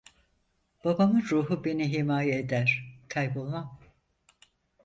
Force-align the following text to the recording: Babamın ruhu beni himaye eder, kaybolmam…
Babamın 0.83 1.23
ruhu 1.31 1.63
beni 1.63 1.89
himaye 1.93 2.35
eder, 2.39 2.99
kaybolmam… 3.07 3.79